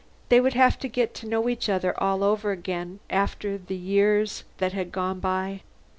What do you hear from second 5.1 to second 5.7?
by.